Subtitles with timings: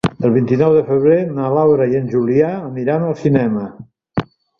[0.27, 3.67] El vint-i-nou de febrer na Laura i en Julià aniran al cinema.